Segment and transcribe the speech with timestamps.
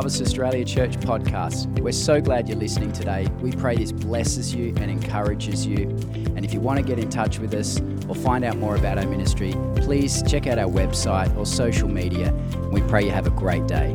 [0.00, 1.78] Harvest Australia Church podcast.
[1.78, 3.26] We're so glad you're listening today.
[3.42, 5.90] We pray this blesses you and encourages you.
[6.36, 8.96] And if you want to get in touch with us or find out more about
[8.96, 12.32] our ministry, please check out our website or social media.
[12.72, 13.94] We pray you have a great day.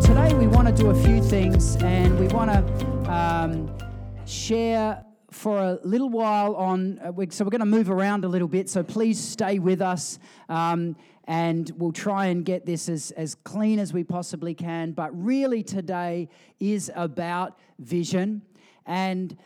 [0.00, 3.70] Today we want to do a few things and we want to um,
[4.24, 5.04] share
[5.38, 8.68] for a little while on, uh, so we're going to move around a little bit,
[8.68, 10.18] so please stay with us.
[10.48, 14.92] Um, and we'll try and get this as, as clean as we possibly can.
[14.92, 18.42] But really, today is about vision
[18.86, 19.36] and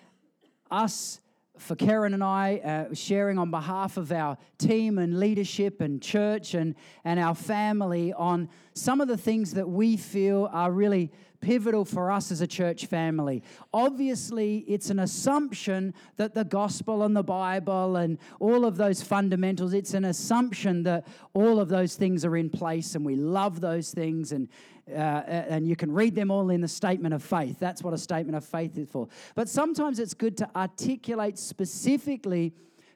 [0.70, 1.20] us
[1.58, 6.54] for Karen and I, uh, sharing on behalf of our team and leadership and church
[6.54, 6.74] and,
[7.04, 11.10] and our family on some of the things that we feel are really
[11.42, 13.42] pivotal for us as a church family.
[13.74, 19.74] Obviously, it's an assumption that the gospel and the Bible and all of those fundamentals,
[19.74, 23.92] it's an assumption that all of those things are in place and we love those
[23.92, 24.48] things and
[24.90, 27.56] uh, and you can read them all in the statement of faith.
[27.60, 29.08] That's what a statement of faith is for.
[29.36, 32.52] But sometimes it's good to articulate specifically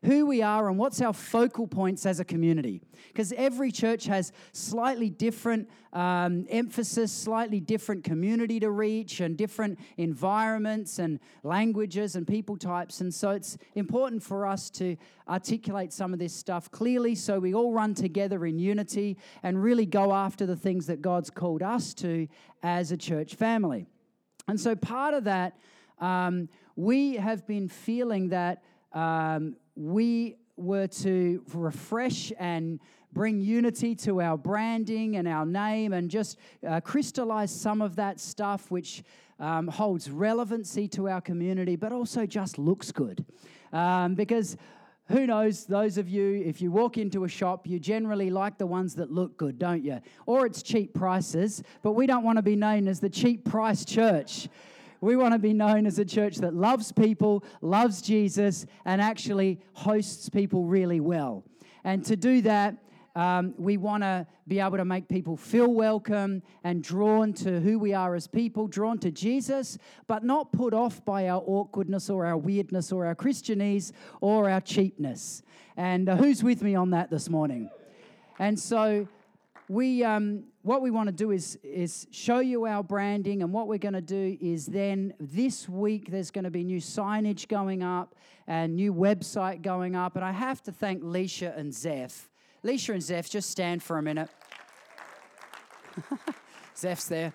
[0.07, 2.81] who we are and what's our focal points as a community.
[3.09, 9.81] Because every church has slightly different um, emphasis, slightly different community to reach, and different
[9.97, 13.01] environments and languages and people types.
[13.01, 14.97] And so it's important for us to
[15.29, 19.87] articulate some of this stuff clearly so we all run together in unity and really
[19.87, 22.29] go after the things that God's called us to
[22.62, 23.87] as a church family.
[24.47, 25.59] And so part of that,
[25.99, 28.62] um, we have been feeling that.
[28.93, 32.81] Um, we were to refresh and
[33.13, 38.21] bring unity to our branding and our name and just uh, crystallize some of that
[38.21, 39.03] stuff which
[39.39, 43.25] um, holds relevancy to our community, but also just looks good.
[43.73, 44.57] Um, because
[45.09, 48.67] who knows, those of you, if you walk into a shop, you generally like the
[48.67, 50.00] ones that look good, don't you?
[50.27, 53.84] Or it's cheap prices, but we don't want to be known as the cheap price
[53.84, 54.49] church.
[55.01, 59.61] We want to be known as a church that loves people, loves Jesus, and actually
[59.75, 61.45] hosts people really well.
[61.84, 62.77] And to do that,
[63.17, 67.79] um, we want to be able to make people feel welcome and drawn to who
[67.79, 72.27] we are as people, drawn to Jesus, but not put off by our awkwardness or
[72.27, 75.43] our weirdness or our Christianese or our cheapness.
[75.79, 77.71] And uh, who's with me on that this morning?
[78.39, 79.09] And so
[79.69, 83.69] we, um, what we want to do is, is show you our branding, and what
[83.69, 87.84] we're going to do is then this week there's going to be new signage going
[87.84, 88.16] up
[88.49, 90.16] and new website going up.
[90.16, 92.28] And I have to thank Leisha and Zeph.
[92.65, 94.28] Leisha and Zeph, just stand for a minute.
[96.76, 97.32] Zeph's there.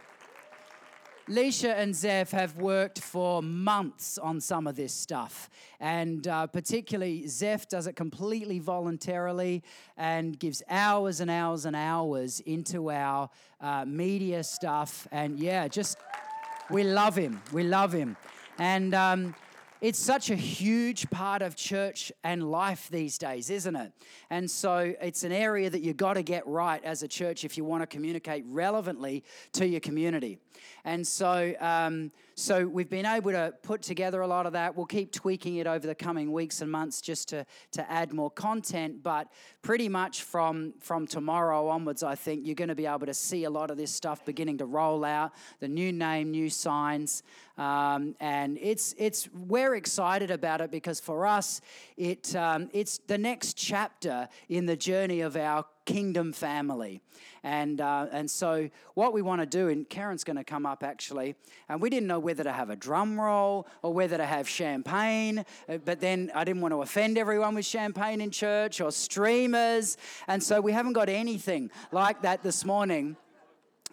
[1.32, 5.50] Leisha and Zeph have worked for months on some of this stuff.
[5.80, 9.64] And uh, particularly, Zeph does it completely voluntarily
[9.96, 13.30] and gives hours and hours and hours into our
[13.62, 15.08] uh, media stuff.
[15.10, 15.98] And yeah, just,
[16.70, 17.42] we love him.
[17.54, 18.18] We love him.
[18.60, 19.34] And, um,
[19.82, 23.92] it's such a huge part of church and life these days, isn't it?
[24.30, 27.58] And so it's an area that you've got to get right as a church if
[27.58, 30.38] you want to communicate relevantly to your community.
[30.84, 34.76] And so, um, so we've been able to put together a lot of that.
[34.76, 38.32] We'll keep tweaking it over the coming weeks and months just to, to add more
[38.32, 39.04] content.
[39.04, 39.28] But
[39.62, 43.44] pretty much from, from tomorrow onwards, I think you're going to be able to see
[43.44, 47.24] a lot of this stuff beginning to roll out the new name, new signs.
[47.58, 51.62] Um, and it's, it's, we're excited about it because for us,
[51.98, 57.02] it, um, it's the next chapter in the journey of our kingdom family.
[57.44, 60.84] And, uh, and so, what we want to do, and Karen's going to come up
[60.84, 61.36] actually,
[61.70, 65.44] and we didn't know whether to have a drum roll or whether to have champagne,
[65.68, 69.98] uh, but then I didn't want to offend everyone with champagne in church or streamers.
[70.28, 73.18] And so, we haven't got anything like that this morning.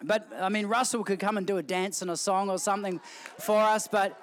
[0.03, 3.01] But I mean, Russell could come and do a dance and a song or something
[3.39, 4.19] for us, but.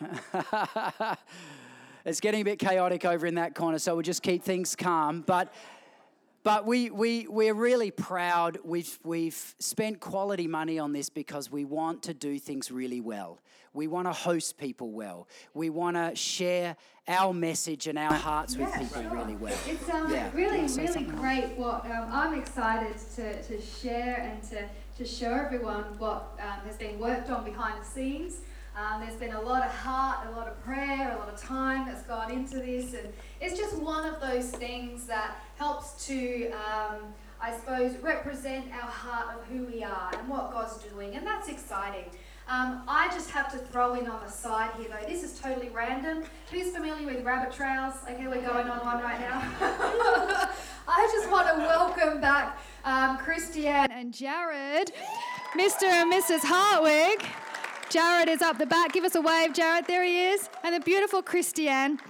[2.04, 5.22] it's getting a bit chaotic over in that corner, so we'll just keep things calm.
[5.22, 5.52] But
[6.44, 8.58] but we, we, we're really proud.
[8.62, 13.40] We've, we've spent quality money on this because we want to do things really well.
[13.72, 15.26] We want to host people well.
[15.54, 16.76] We want to share
[17.08, 19.10] our message and our hearts yeah, with people sure.
[19.10, 19.56] really well.
[19.66, 20.30] It's um, yeah.
[20.34, 24.68] really, really great what um, I'm excited to, to share and to,
[24.98, 28.40] to show everyone what um, has been worked on behind the scenes.
[28.76, 31.86] Um, there's been a lot of heart, a lot of prayer, a lot of time
[31.86, 36.98] that's gone into this, and it's just one of those things that helps to, um,
[37.40, 41.48] I suppose, represent our heart of who we are and what God's doing, and that's
[41.48, 42.06] exciting.
[42.48, 45.06] Um, I just have to throw in on the side here though.
[45.08, 46.24] This is totally random.
[46.50, 47.94] Who's familiar with rabbit trails?
[48.10, 49.40] Okay, we're going on one right now.
[50.88, 54.92] I just want to welcome back um, Christiane and Jared,
[55.56, 55.84] Mr.
[55.84, 56.40] and Mrs.
[56.42, 57.24] Hartwig.
[57.88, 58.92] Jared is up the back.
[58.92, 59.86] Give us a wave, Jared.
[59.86, 60.48] There he is.
[60.62, 62.00] And the beautiful Christiane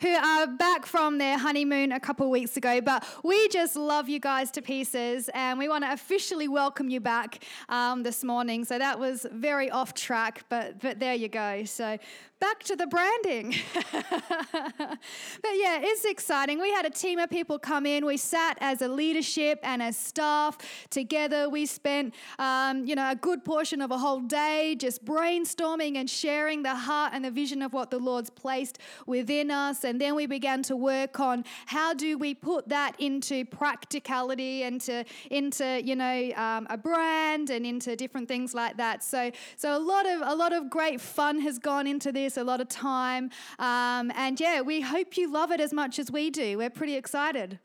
[0.00, 2.80] who are back from their honeymoon a couple weeks ago.
[2.80, 7.00] But we just love you guys to pieces, and we want to officially welcome you
[7.00, 8.64] back um, this morning.
[8.64, 11.64] So that was very off track, but but there you go.
[11.64, 11.98] So
[12.40, 13.54] back to the branding.
[13.92, 16.60] but yeah, it's exciting.
[16.60, 18.06] We had a team of people come in.
[18.06, 20.58] We sat as a leadership and as staff
[20.90, 21.48] together.
[21.48, 26.08] We spent, um, you know, a good portion of a whole day just brainstorming and
[26.08, 29.84] sharing the heart and the vision of what the Lord's placed within us.
[29.84, 34.80] And then we began to work on how do we put that into practicality and
[34.82, 39.02] to, into, you know, um, a brand and into different things like that.
[39.02, 42.44] So, so a lot of a lot of great fun has gone into this a
[42.44, 43.30] lot of time.
[43.58, 46.58] Um, and yeah, we hope you love it as much as we do.
[46.58, 47.58] We're pretty excited.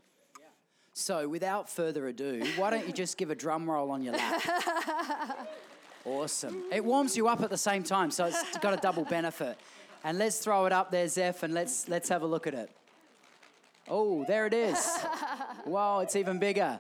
[0.95, 5.49] So, without further ado, why don't you just give a drum roll on your lap?
[6.05, 6.63] awesome.
[6.71, 9.57] It warms you up at the same time, so it's got a double benefit.
[10.03, 12.69] And let's throw it up there, Zeph, and let's let's have a look at it.
[13.89, 14.87] Oh, there it is.
[15.65, 16.79] wow, it's even bigger.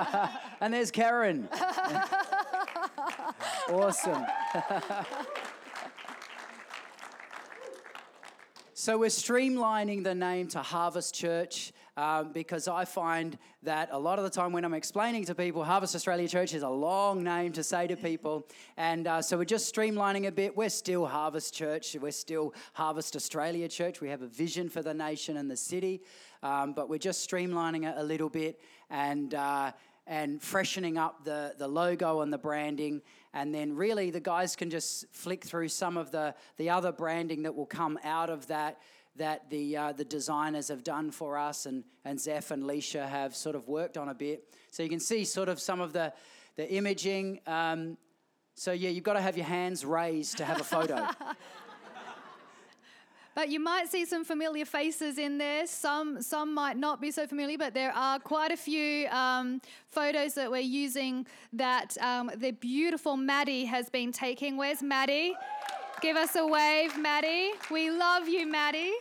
[0.60, 1.48] and there's Karen.
[3.68, 4.24] awesome.
[8.90, 14.18] So we're streamlining the name to Harvest Church um, because I find that a lot
[14.18, 17.52] of the time when I'm explaining to people, Harvest Australia Church is a long name
[17.52, 18.48] to say to people.
[18.76, 20.56] And uh, so we're just streamlining a bit.
[20.56, 24.00] We're still Harvest Church, we're still Harvest Australia Church.
[24.00, 26.02] We have a vision for the nation and the city,
[26.42, 28.60] um, but we're just streamlining it a little bit
[28.90, 29.32] and.
[29.34, 29.70] Uh,
[30.10, 33.00] and freshening up the, the logo and the branding.
[33.32, 37.44] And then really the guys can just flick through some of the, the other branding
[37.44, 38.80] that will come out of that
[39.16, 43.34] that the, uh, the designers have done for us and, and Zeph and Leisha have
[43.34, 44.44] sort of worked on a bit.
[44.70, 46.12] So you can see sort of some of the,
[46.56, 47.40] the imaging.
[47.46, 47.98] Um,
[48.54, 51.06] so yeah, you've got to have your hands raised to have a photo.
[53.48, 55.66] You might see some familiar faces in there.
[55.66, 60.34] Some some might not be so familiar, but there are quite a few um, photos
[60.34, 64.56] that we're using that um, the beautiful Maddie has been taking.
[64.56, 65.34] Where's Maddie?
[66.00, 67.52] Give us a wave, Maddie.
[67.70, 68.94] We love you, Maddie.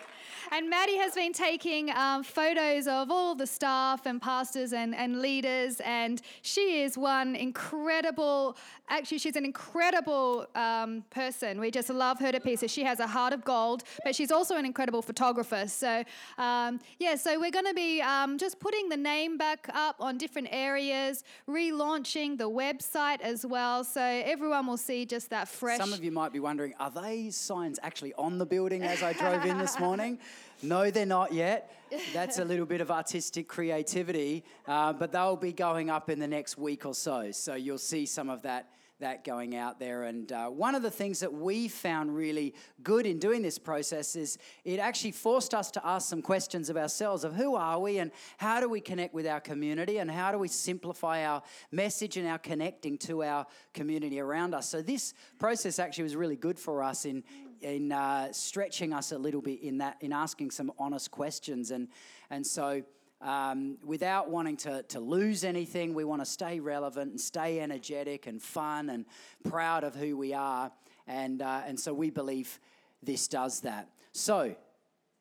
[0.51, 5.21] And Maddie has been taking um, photos of all the staff and pastors and, and
[5.21, 8.57] leaders, and she is one incredible,
[8.89, 11.59] actually, she's an incredible um, person.
[11.59, 12.71] We just love her to pieces.
[12.71, 15.67] She has a heart of gold, but she's also an incredible photographer.
[15.67, 16.03] So,
[16.39, 20.17] um, yeah, so we're going to be um, just putting the name back up on
[20.17, 23.83] different areas, relaunching the website as well.
[23.83, 25.77] So everyone will see just that fresh.
[25.77, 29.13] Some of you might be wondering, are these signs actually on the building as I
[29.13, 30.17] drove in this morning?
[30.61, 31.71] No, they're not yet.
[32.13, 36.27] That's a little bit of artistic creativity, uh, but they'll be going up in the
[36.27, 37.31] next week or so.
[37.31, 38.69] So you'll see some of that
[38.99, 40.03] that going out there.
[40.03, 42.53] And uh, one of the things that we found really
[42.83, 46.77] good in doing this process is it actually forced us to ask some questions of
[46.77, 50.31] ourselves of who are we and how do we connect with our community and how
[50.31, 51.41] do we simplify our
[51.71, 54.67] message and our connecting to our community around us.
[54.67, 57.23] So this process actually was really good for us in
[57.61, 61.71] in uh, stretching us a little bit in that in asking some honest questions.
[61.71, 61.87] And
[62.29, 62.83] and so
[63.21, 68.27] um, without wanting to, to lose anything we want to stay relevant and stay energetic
[68.27, 69.05] and fun and
[69.49, 70.71] proud of who we are.
[71.07, 72.59] And uh, and so we believe
[73.03, 73.89] this does that.
[74.11, 74.55] So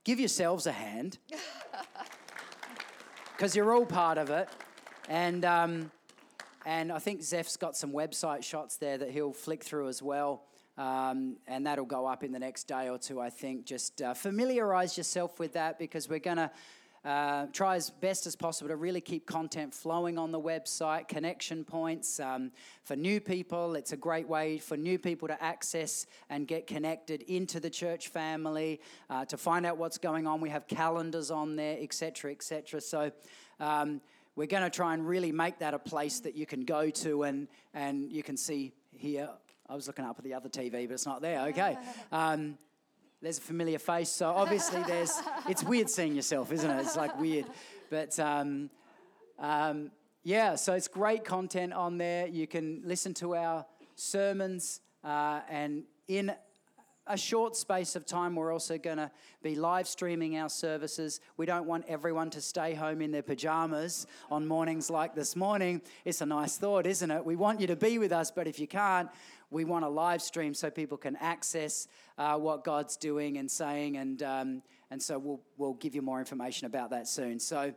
[0.04, 1.18] give yourselves a hand.
[3.36, 4.48] Because you're all part of it.
[5.08, 5.92] And um,
[6.66, 10.42] and I think Zeph's got some website shots there that he'll flick through as well.
[10.78, 13.66] Um, and that'll go up in the next day or two, I think.
[13.66, 16.50] Just uh, familiarize yourself with that because we're going to
[17.04, 21.64] uh, try as best as possible to really keep content flowing on the website, connection
[21.64, 22.20] points.
[22.20, 22.52] Um,
[22.84, 27.22] for new people, it's a great way for new people to access and get connected
[27.22, 28.80] into the church family,
[29.10, 30.40] uh, to find out what's going on.
[30.40, 32.80] We have calendars on there, etc., etc.
[32.80, 33.10] So,
[33.58, 34.00] um,
[34.36, 37.24] we're going to try and really make that a place that you can go to
[37.24, 39.28] and, and you can see here
[39.70, 41.48] I was looking up at the other TV, but it's not there.
[41.48, 41.76] Okay.
[42.10, 42.56] Um,
[43.20, 44.08] there's a familiar face.
[44.08, 45.12] So obviously, there's.
[45.46, 46.80] It's weird seeing yourself, isn't it?
[46.80, 47.44] It's like weird,
[47.90, 48.70] but um,
[49.38, 49.90] um,
[50.22, 50.54] yeah.
[50.54, 52.26] So it's great content on there.
[52.28, 56.32] You can listen to our sermons, uh, and in
[57.08, 59.10] a short space of time, we're also going to
[59.42, 61.20] be live streaming our services.
[61.36, 65.80] We don't want everyone to stay home in their pajamas on mornings like this morning.
[66.04, 67.24] It's a nice thought, isn't it?
[67.24, 69.08] We want you to be with us, but if you can't,
[69.50, 71.88] we want a live stream so people can access
[72.18, 73.96] uh, what God's doing and saying.
[73.96, 77.38] And, um, and so we'll, we'll give you more information about that soon.
[77.40, 77.72] So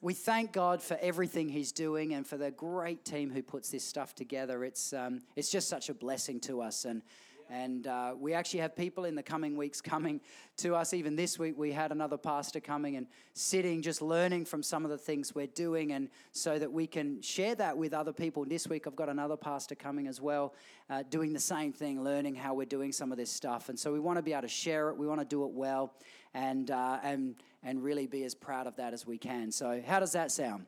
[0.00, 3.84] we thank God for everything He's doing and for the great team who puts this
[3.84, 4.64] stuff together.
[4.64, 6.84] It's, um, it's just such a blessing to us.
[6.84, 7.02] And
[7.50, 10.20] and uh, we actually have people in the coming weeks coming
[10.58, 10.92] to us.
[10.92, 14.90] Even this week, we had another pastor coming and sitting, just learning from some of
[14.90, 18.44] the things we're doing, and so that we can share that with other people.
[18.44, 20.54] This week, I've got another pastor coming as well,
[20.90, 23.68] uh, doing the same thing, learning how we're doing some of this stuff.
[23.68, 25.50] And so we want to be able to share it, we want to do it
[25.50, 25.94] well,
[26.34, 29.50] and, uh, and, and really be as proud of that as we can.
[29.50, 30.66] So, how does that sound?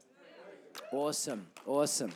[0.92, 2.12] Awesome, awesome.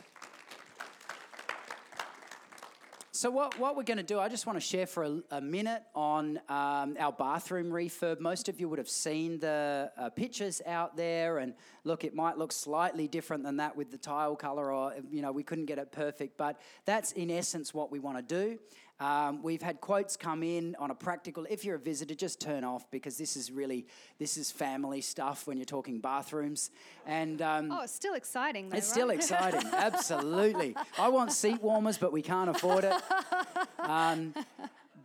[3.15, 5.39] So, what, what we're going to do, I just want to share for a, a
[5.39, 8.19] minute on um, our bathroom refurb.
[8.19, 11.53] Most of you would have seen the uh, pictures out there, and
[11.85, 15.31] look, it might look slightly different than that with the tile color, or, you know,
[15.31, 18.59] we couldn't get it perfect, but that's in essence what we want to do.
[18.99, 21.45] Um, we've had quotes come in on a practical.
[21.49, 23.87] If you're a visitor, just turn off because this is really
[24.19, 26.71] this is family stuff when you're talking bathrooms.
[27.05, 28.69] And um, oh, it's still exciting.
[28.69, 28.93] Though, it's right?
[28.93, 29.69] still exciting.
[29.73, 30.75] Absolutely.
[30.97, 32.93] I want seat warmers, but we can't afford it.
[33.79, 34.33] Um,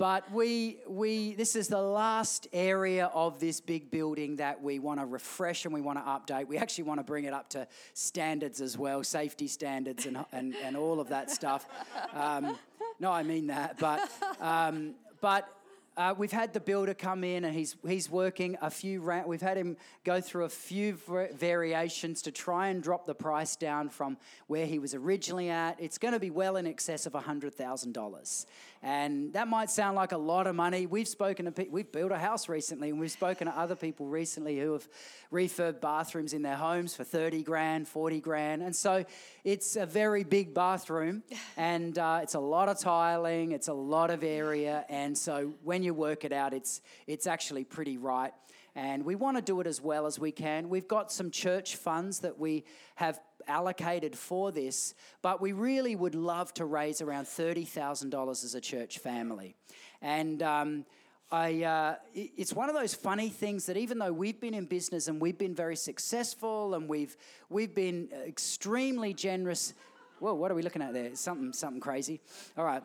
[0.01, 4.99] but we, we, this is the last area of this big building that we want
[4.99, 6.47] to refresh and we want to update.
[6.47, 10.55] We actually want to bring it up to standards as well, safety standards and, and,
[10.65, 11.67] and all of that stuff.
[12.15, 12.57] Um,
[13.01, 13.79] no, I mean that.
[13.79, 14.09] But,
[14.41, 15.49] um, but
[15.97, 19.57] uh, we've had the builder come in and he's, he's working a few, we've had
[19.57, 20.99] him go through a few
[21.33, 24.17] variations to try and drop the price down from
[24.47, 25.81] where he was originally at.
[25.81, 28.47] It's going to be well in excess of $100,000.
[28.83, 30.87] And that might sound like a lot of money.
[30.87, 34.07] We've spoken to people, we've built a house recently and we've spoken to other people
[34.07, 34.89] recently who have
[35.31, 38.63] refurbed bathrooms in their homes for 30 grand, 40 grand.
[38.63, 39.05] And so
[39.45, 41.23] it's a very big bathroom
[41.59, 44.87] and uh, it's a lot of tiling, it's a lot of area.
[44.89, 48.33] And so when you work it out, it's, it's actually pretty right
[48.75, 50.69] and we want to do it as well as we can.
[50.69, 53.21] We've got some church funds that we have
[53.51, 58.99] allocated for this, but we really would love to raise around $30,000 as a church
[58.99, 59.55] family.
[60.01, 60.87] And um,
[61.31, 65.09] I, uh, it's one of those funny things that even though we've been in business
[65.09, 67.17] and we've been very successful and we've,
[67.51, 69.75] we've been extremely generous.
[70.21, 71.15] Whoa, what are we looking at there?
[71.15, 72.21] Something, something crazy.
[72.57, 72.83] All right.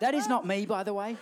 [0.00, 1.16] that is not me, by the way.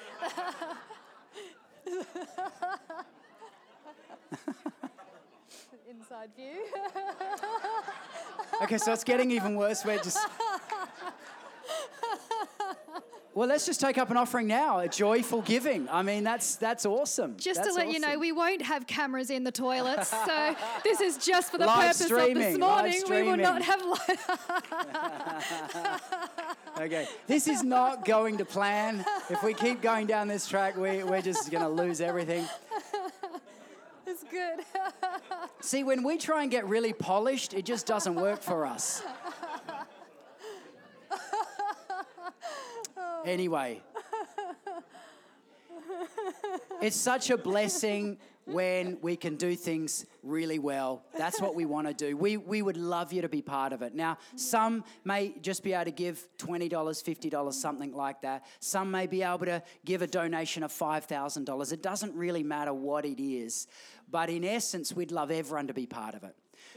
[5.90, 6.66] Inside view.
[8.62, 9.84] okay, so it's getting even worse.
[9.84, 10.18] We're just.
[13.38, 15.88] Well, let's just take up an offering now, a joyful giving.
[15.88, 17.36] I mean, that's that's awesome.
[17.36, 17.94] Just that's to let awesome.
[17.94, 21.66] you know, we won't have cameras in the toilets, so this is just for the
[21.66, 23.02] live purpose streaming, of this morning.
[23.08, 24.40] We will not have live.
[26.80, 29.04] okay, this is not going to plan.
[29.30, 32.44] If we keep going down this track, we, we're just going to lose everything.
[34.10, 34.64] It's good.
[35.60, 39.02] See, when we try and get really polished, it just doesn't work for us.
[43.26, 43.82] Anyway,
[46.80, 48.16] it's such a blessing
[48.48, 51.04] when we can do things really well.
[51.16, 52.16] That's what we want to do.
[52.16, 53.94] We, we would love you to be part of it.
[53.94, 58.46] Now, some may just be able to give $20, $50, something like that.
[58.60, 61.72] Some may be able to give a donation of $5,000.
[61.72, 63.66] It doesn't really matter what it is.
[64.10, 66.34] But in essence, we'd love everyone to be part of it.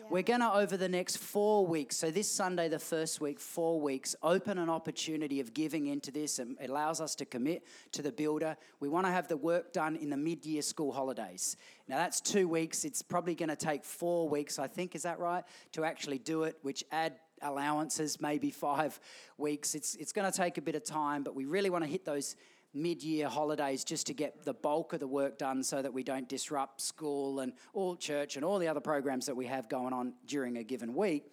[0.09, 3.79] We're going to, over the next four weeks, so this Sunday, the first week, four
[3.79, 6.39] weeks, open an opportunity of giving into this.
[6.39, 8.57] It allows us to commit to the builder.
[8.79, 11.55] We want to have the work done in the mid year school holidays.
[11.87, 12.85] Now, that's two weeks.
[12.85, 16.43] It's probably going to take four weeks, I think, is that right, to actually do
[16.43, 18.99] it, which add allowances, maybe five
[19.37, 19.75] weeks.
[19.75, 22.05] It's, it's going to take a bit of time, but we really want to hit
[22.05, 22.35] those
[22.73, 26.03] mid year holidays just to get the bulk of the work done so that we
[26.03, 29.93] don't disrupt school and all church and all the other programs that we have going
[29.93, 31.25] on during a given week.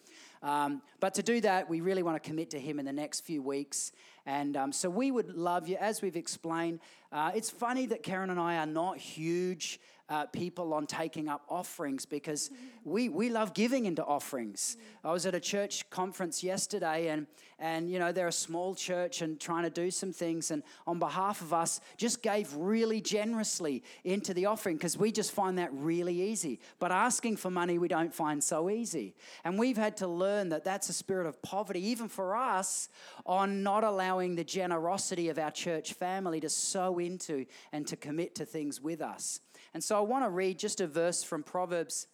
[0.43, 3.21] Um, but to do that, we really want to commit to Him in the next
[3.21, 3.93] few weeks.
[4.27, 6.81] And um, so we would love you, as we've explained.
[7.11, 11.43] Uh, it's funny that Karen and I are not huge uh, people on taking up
[11.49, 12.51] offerings because
[12.85, 14.77] we, we love giving into offerings.
[15.05, 17.27] I was at a church conference yesterday and,
[17.59, 20.51] and, you know, they're a small church and trying to do some things.
[20.51, 25.33] And on behalf of us, just gave really generously into the offering because we just
[25.33, 26.59] find that really easy.
[26.79, 29.15] But asking for money, we don't find so easy.
[29.45, 32.89] And we've had to learn that that's a spirit of poverty, even for us,
[33.27, 38.35] on not allowing the generosity of our church family to sow into and to commit
[38.37, 39.41] to things with us.
[39.75, 42.07] And so I want to read just a verse from Proverbs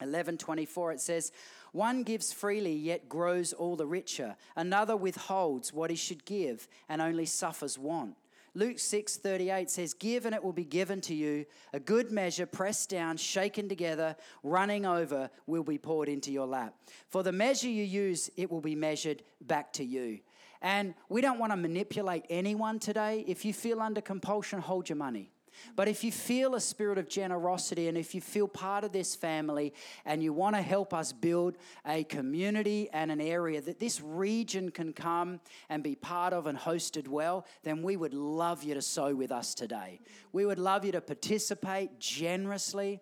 [0.00, 1.32] 11:24 it says
[1.72, 4.36] one gives freely yet grows all the richer.
[4.56, 8.16] Another withholds what he should give and only suffers want.
[8.54, 11.46] Luke 6:38 says give and it will be given to you.
[11.72, 16.74] A good measure pressed down shaken together running over will be poured into your lap.
[17.08, 20.20] For the measure you use it will be measured back to you
[20.62, 23.24] and we don't want to manipulate anyone today.
[23.26, 25.32] If you feel under compulsion hold your money.
[25.76, 29.14] But if you feel a spirit of generosity and if you feel part of this
[29.14, 29.74] family
[30.04, 34.70] and you want to help us build a community and an area that this region
[34.70, 38.82] can come and be part of and hosted well, then we would love you to
[38.82, 40.00] sow with us today.
[40.32, 43.00] We would love you to participate generously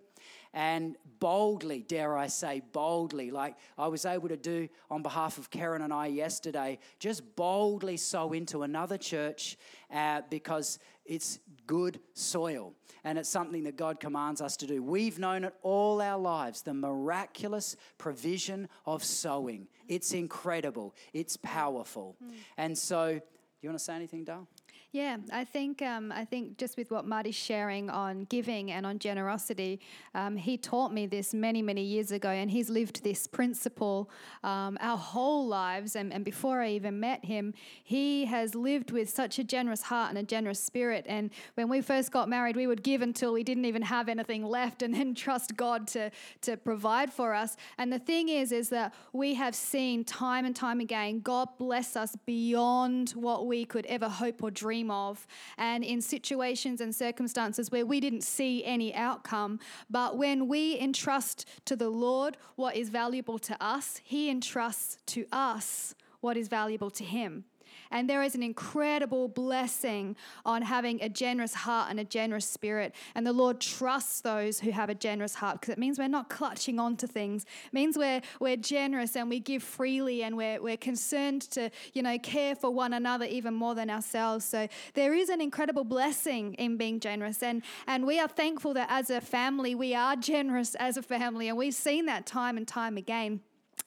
[0.52, 5.50] and boldly, dare I say, boldly, like I was able to do on behalf of
[5.50, 9.56] Karen and I yesterday, just boldly sow into another church
[9.92, 12.74] uh, because it's good soil
[13.04, 14.82] and it's something that God commands us to do.
[14.82, 19.68] We've known it all our lives the miraculous provision of sowing.
[19.86, 22.16] It's incredible, it's powerful.
[22.22, 22.32] Mm.
[22.56, 23.20] And so, do
[23.62, 24.46] you want to say anything, Dale?
[24.92, 28.98] Yeah, I think um, I think just with what Marty's sharing on giving and on
[28.98, 29.80] generosity,
[30.14, 34.08] um, he taught me this many many years ago, and he's lived this principle
[34.42, 35.94] um, our whole lives.
[35.94, 37.52] And, and before I even met him,
[37.84, 41.04] he has lived with such a generous heart and a generous spirit.
[41.06, 44.42] And when we first got married, we would give until we didn't even have anything
[44.42, 47.58] left, and then trust God to to provide for us.
[47.76, 51.94] And the thing is, is that we have seen time and time again God bless
[51.94, 56.94] us beyond what we could ever hope or dream dream of, and in situations and
[56.94, 59.58] circumstances where we didn't see any outcome.
[59.90, 65.26] But when we entrust to the Lord what is valuable to us, He entrusts to
[65.32, 67.44] us what is valuable to Him.
[67.90, 72.94] And there is an incredible blessing on having a generous heart and a generous spirit.
[73.14, 76.28] And the Lord trusts those who have a generous heart because it means we're not
[76.28, 77.44] clutching on to things.
[77.66, 82.02] It means we're, we're generous and we give freely and we're, we're concerned to, you
[82.02, 84.44] know, care for one another even more than ourselves.
[84.44, 87.42] So there is an incredible blessing in being generous.
[87.42, 91.48] And, and we are thankful that as a family, we are generous as a family.
[91.48, 93.40] And we've seen that time and time again.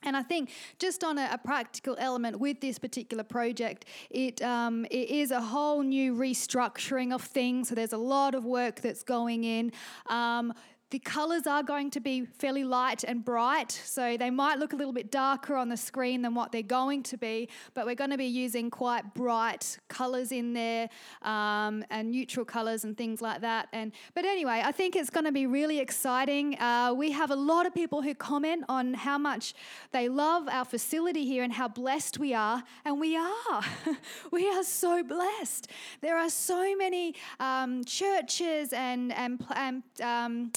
[0.03, 0.49] And I think
[0.79, 5.41] just on a, a, practical element with this particular project, it, um, it is a
[5.41, 7.69] whole new restructuring of things.
[7.69, 9.71] So there's a lot of work that's going in.
[10.07, 10.53] Um,
[10.91, 14.75] the colors are going to be fairly light and bright, so they might look a
[14.75, 18.09] little bit darker on the screen than what they're going to be, but we're going
[18.09, 20.89] to be using quite bright colors in there
[21.21, 23.69] um, and neutral colors and things like that.
[23.71, 26.59] And But anyway, I think it's going to be really exciting.
[26.59, 29.53] Uh, we have a lot of people who comment on how much
[29.93, 33.63] they love our facility here and how blessed we are, and we are.
[34.31, 35.69] we are so blessed.
[36.01, 40.51] There are so many um, churches and, and, and um,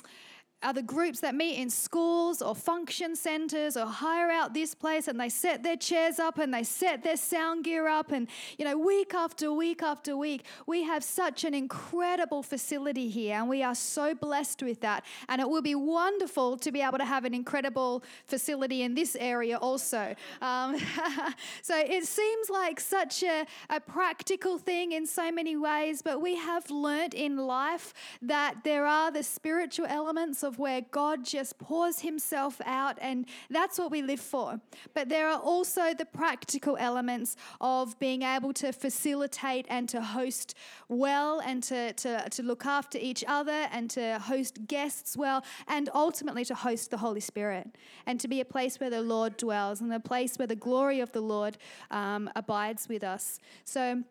[0.65, 5.09] are the groups that meet in schools or function centers or hire out this place
[5.09, 8.65] and they set their chairs up and they set their sound gear up and you
[8.65, 13.63] know week after week after week we have such an incredible facility here and we
[13.63, 15.05] are so blessed with that.
[15.29, 19.17] And it will be wonderful to be able to have an incredible facility in this
[19.17, 20.15] area also.
[20.41, 20.77] Um,
[21.63, 26.37] so it seems like such a, a practical thing in so many ways but we
[26.37, 32.01] have learnt in life that there are the spiritual elements of where God just pours
[32.01, 34.61] himself out, and that's what we live for.
[34.95, 40.55] But there are also the practical elements of being able to facilitate and to host
[40.89, 45.89] well and to, to, to look after each other and to host guests well, and
[45.95, 49.81] ultimately to host the Holy Spirit and to be a place where the Lord dwells
[49.81, 51.59] and a place where the glory of the Lord
[51.91, 53.39] um, abides with us.
[53.65, 54.03] So,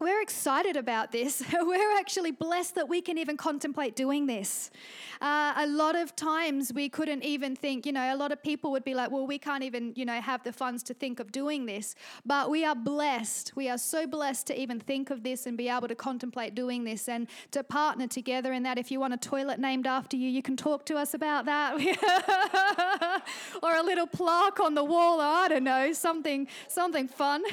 [0.00, 1.42] we're excited about this.
[1.52, 4.70] We're actually blessed that we can even contemplate doing this.
[5.20, 8.70] Uh, a lot of times we couldn't even think, you know, a lot of people
[8.70, 11.32] would be like, well, we can't even, you know, have the funds to think of
[11.32, 11.96] doing this.
[12.24, 13.52] But we are blessed.
[13.56, 16.84] We are so blessed to even think of this and be able to contemplate doing
[16.84, 18.78] this and to partner together in that.
[18.78, 21.74] If you want a toilet named after you, you can talk to us about that.
[23.62, 27.42] or a little plaque on the wall, I don't know, something, something fun.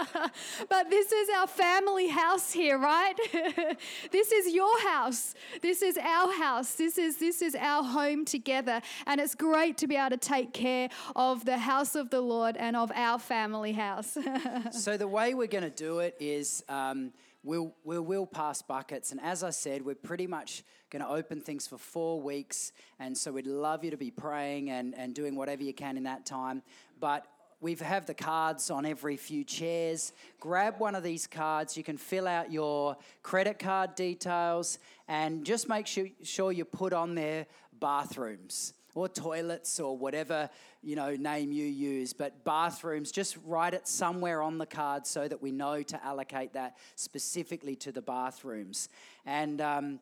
[0.68, 3.14] but this is our family house here, right?
[4.10, 5.34] this is your house.
[5.60, 6.74] This is our house.
[6.74, 10.52] This is this is our home together, and it's great to be able to take
[10.52, 14.16] care of the house of the Lord and of our family house.
[14.70, 16.64] so the way we're going to do it is.
[16.68, 17.12] Um,
[17.44, 19.10] we'll, we'll, we'll pass buckets.
[19.10, 22.72] And as I said, we're pretty much going to open things for four weeks.
[23.00, 26.04] And so we'd love you to be praying and, and doing whatever you can in
[26.04, 26.62] that time.
[27.00, 27.26] But
[27.62, 30.12] we have the cards on every few chairs.
[30.40, 31.76] Grab one of these cards.
[31.76, 37.14] You can fill out your credit card details and just make sure, you put on
[37.14, 37.46] there
[37.78, 40.50] bathrooms or toilets or whatever
[40.82, 45.26] you know name you use but bathrooms just write it somewhere on the card so
[45.26, 48.88] that we know to allocate that specifically to the bathrooms
[49.24, 49.98] and um,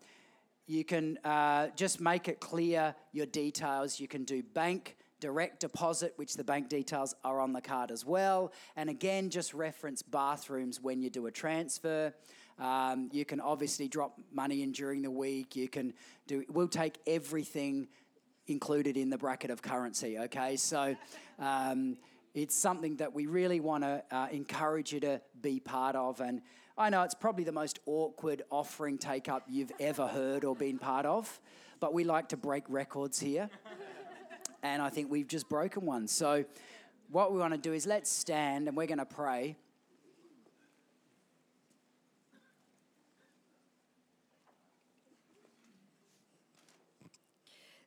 [0.67, 6.13] you can uh, just make it clear your details you can do bank direct deposit
[6.17, 10.81] which the bank details are on the card as well and again just reference bathrooms
[10.81, 12.13] when you do a transfer
[12.59, 15.93] um, you can obviously drop money in during the week you can
[16.27, 17.89] do we'll take everything
[18.51, 20.57] included in the bracket of currency, okay?
[20.57, 20.97] So
[21.39, 21.97] um,
[22.35, 26.21] it's something that we really want to uh, encourage you to be part of.
[26.21, 26.43] And
[26.77, 30.79] I know it's probably the most awkward offering take up you've ever heard or been
[30.79, 31.41] part of,
[31.79, 33.49] but we like to break records here.
[34.63, 36.07] And I think we've just broken one.
[36.07, 36.45] So
[37.11, 39.57] what we want to do is let's stand and we're going to pray.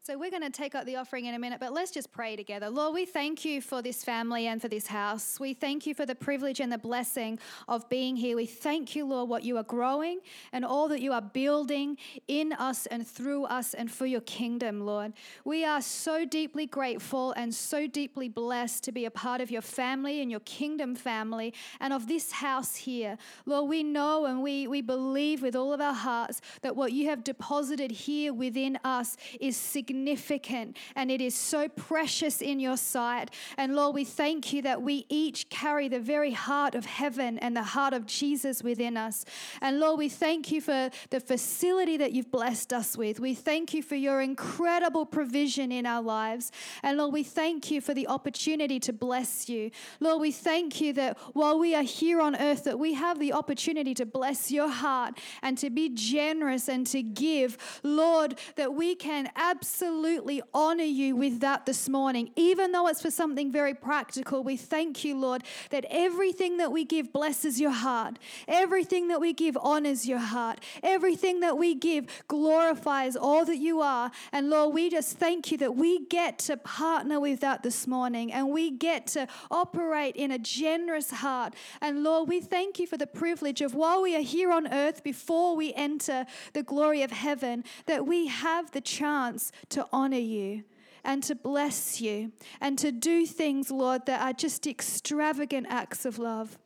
[0.06, 2.36] So we're going to take up the offering in a minute, but let's just pray
[2.36, 2.70] together.
[2.70, 5.40] Lord, we thank you for this family and for this house.
[5.40, 7.40] We thank you for the privilege and the blessing
[7.70, 8.36] of being here.
[8.36, 10.20] We thank you, Lord, what you are growing
[10.52, 14.86] and all that you are building in us and through us and for your kingdom,
[14.86, 15.14] Lord.
[15.46, 19.62] We are so deeply grateful and so deeply blessed to be a part of your
[19.62, 23.18] family and your kingdom family and of this house here.
[23.46, 27.08] Lord, we know and we, we believe with all of our hearts that what you
[27.08, 32.78] have deposited here within us is significant significant and it is so precious in your
[32.78, 33.30] sight.
[33.58, 37.56] And Lord, we thank you that we each carry the very heart of heaven and
[37.56, 39.24] the heart of Jesus within us.
[39.62, 43.20] And Lord, we thank you for the facility that you've blessed us with.
[43.20, 46.52] We thank you for your incredible provision in our lives.
[46.82, 49.70] And Lord, we thank you for the opportunity to bless you.
[50.00, 53.34] Lord, we thank you that while we are here on earth, that we have the
[53.34, 57.80] opportunity to bless your heart and to be generous and to give.
[57.84, 62.32] Lord, that we can absolutely absolutely honor you with that this morning.
[62.38, 66.86] Even though it's for something very practical, we thank you, Lord, that everything that we
[66.86, 68.18] give blesses your heart.
[68.48, 70.62] Everything that we give honors your heart.
[70.82, 74.10] Everything that we give glorifies all that you are.
[74.32, 78.32] And Lord, we just thank you that we get to partner with that this morning
[78.32, 81.56] and we get to operate in a generous heart.
[81.82, 85.04] And Lord, we thank you for the privilege of while we are here on earth
[85.04, 90.64] before we enter the glory of heaven, that we have the chance to honor you
[91.04, 92.32] and to bless you
[92.62, 96.58] and to do things, Lord, that are just extravagant acts of love.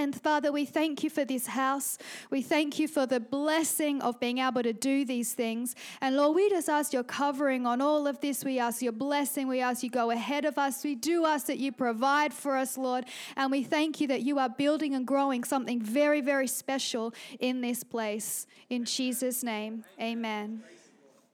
[0.00, 1.98] And Father, we thank you for this house.
[2.30, 5.74] We thank you for the blessing of being able to do these things.
[6.00, 8.44] And Lord, we just ask your covering on all of this.
[8.44, 9.48] We ask your blessing.
[9.48, 10.84] We ask you go ahead of us.
[10.84, 13.06] We do ask that you provide for us, Lord.
[13.36, 17.60] And we thank you that you are building and growing something very, very special in
[17.60, 18.46] this place.
[18.70, 20.62] In Jesus' name, amen.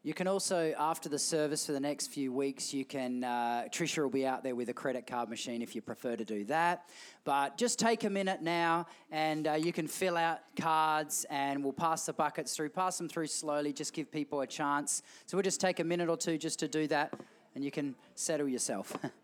[0.06, 4.02] You can also, after the service for the next few weeks, you can, uh, Trisha
[4.02, 6.90] will be out there with a credit card machine if you prefer to do that.
[7.24, 11.72] But just take a minute now and uh, you can fill out cards and we'll
[11.72, 12.68] pass the buckets through.
[12.68, 15.02] Pass them through slowly, just give people a chance.
[15.24, 17.14] So we'll just take a minute or two just to do that
[17.54, 18.94] and you can settle yourself.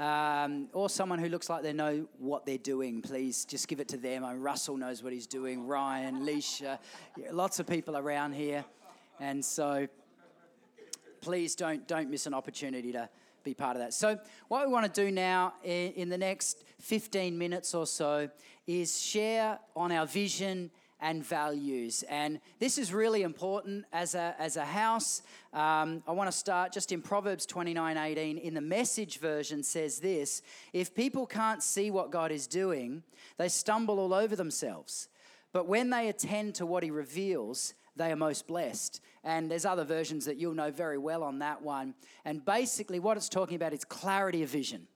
[0.00, 3.88] um, or someone who looks like they know what they're doing, please just give it
[3.88, 4.24] to them.
[4.24, 6.78] I mean, Russell knows what he's doing, Ryan, Leisha,
[7.30, 8.64] lots of people around here.
[9.20, 9.86] And so
[11.20, 13.10] please don't, don't miss an opportunity to
[13.44, 13.92] be part of that.
[13.92, 18.30] So, what we want to do now in, in the next 15 minutes or so
[18.66, 22.04] is share on our vision and values.
[22.08, 25.22] And this is really important as a, as a house.
[25.52, 28.38] Um, I want to start just in Proverbs 29 18.
[28.38, 33.02] In the message version, says this If people can't see what God is doing,
[33.38, 35.08] they stumble all over themselves.
[35.52, 39.00] But when they attend to what he reveals, they are most blessed.
[39.24, 41.94] And there's other versions that you'll know very well on that one.
[42.24, 44.86] And basically, what it's talking about is clarity of vision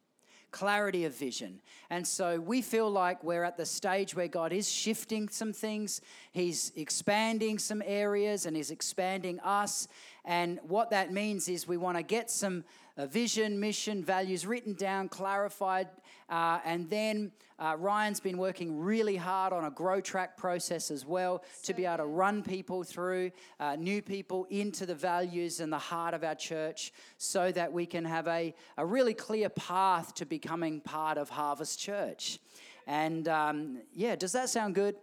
[0.55, 1.61] clarity of vision.
[1.91, 6.01] And so we feel like we're at the stage where God is shifting some things,
[6.31, 9.89] He's expanding some areas, and He's expanding us.
[10.25, 12.63] And what that means is we want to get some
[12.97, 15.89] uh, vision, mission, values written down, clarified,
[16.29, 21.05] uh, and then uh, Ryan's been working really hard on a grow track process as
[21.05, 23.31] well so to be able to run people through,
[23.61, 27.87] uh, new people into the values and the heart of our church so that we
[27.87, 32.39] can have a, a really clear path to becoming part of Harvest Church.
[32.87, 34.97] And um, yeah, does that sound good?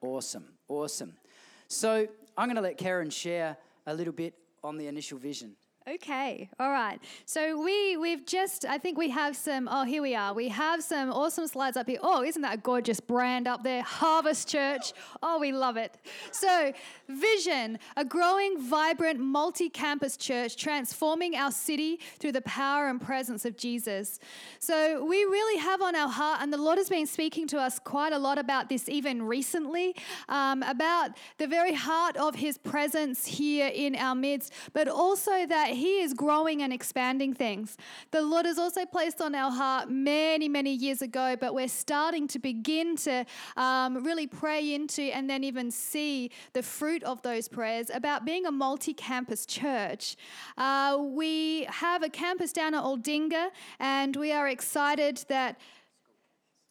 [0.00, 1.14] Awesome, awesome.
[1.68, 5.56] So I'm going to let Karen share a little bit on the initial vision.
[5.86, 6.98] Okay, all right.
[7.26, 9.68] So we we've just I think we have some.
[9.70, 10.32] Oh, here we are.
[10.32, 11.98] We have some awesome slides up here.
[12.02, 13.82] Oh, isn't that a gorgeous brand up there?
[13.82, 14.94] Harvest Church.
[15.22, 15.94] Oh, we love it.
[16.32, 16.72] So
[17.06, 23.58] vision: a growing, vibrant, multi-campus church transforming our city through the power and presence of
[23.58, 24.20] Jesus.
[24.60, 27.78] So we really have on our heart, and the Lord has been speaking to us
[27.78, 29.94] quite a lot about this even recently,
[30.30, 35.73] um, about the very heart of His presence here in our midst, but also that
[35.74, 37.76] he is growing and expanding things.
[38.10, 42.28] The Lord has also placed on our heart many, many years ago, but we're starting
[42.28, 43.24] to begin to
[43.56, 48.46] um, really pray into and then even see the fruit of those prayers about being
[48.46, 50.16] a multi campus church.
[50.56, 55.58] Uh, we have a campus down at Aldinga, and we are excited that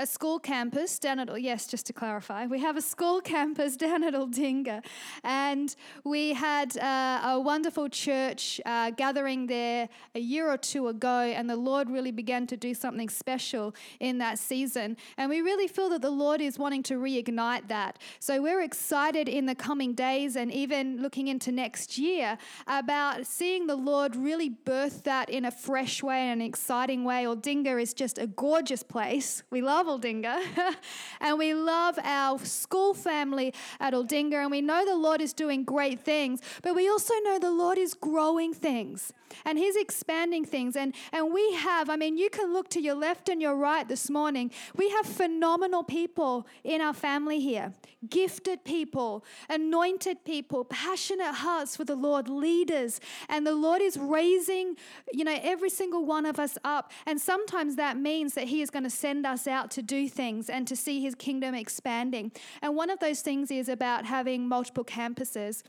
[0.03, 4.03] a school campus down at, yes, just to clarify, we have a school campus down
[4.03, 4.83] at Aldinga.
[5.23, 11.21] And we had uh, a wonderful church uh, gathering there a year or two ago,
[11.21, 14.97] and the Lord really began to do something special in that season.
[15.17, 17.97] And we really feel that the Lord is wanting to reignite that.
[18.19, 22.37] So we're excited in the coming days and even looking into next year
[22.67, 27.23] about seeing the Lord really birth that in a fresh way and an exciting way.
[27.23, 29.43] Aldinga is just a gorgeous place.
[29.49, 30.75] We love Aldinga
[31.21, 35.63] and we love our school family at Aldinga and we know the Lord is doing
[35.63, 39.13] great things, but we also know the Lord is growing things
[39.45, 40.75] and He's expanding things.
[40.75, 43.87] And, and we have, I mean, you can look to your left and your right
[43.87, 44.51] this morning.
[44.75, 47.73] We have phenomenal people in our family here
[48.09, 52.99] gifted people, anointed people, passionate hearts for the Lord, leaders.
[53.29, 54.75] And the Lord is raising,
[55.11, 56.91] you know, every single one of us up.
[57.05, 60.49] And sometimes that means that He is going to send us out to do things
[60.49, 62.31] and to see His kingdom expanding.
[62.61, 65.63] And one of those things is about having multiple campuses.